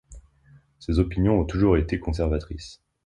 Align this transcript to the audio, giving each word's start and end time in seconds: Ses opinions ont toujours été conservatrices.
Ses 0.79 0.97
opinions 0.97 1.39
ont 1.39 1.45
toujours 1.45 1.77
été 1.77 1.99
conservatrices. 1.99 2.81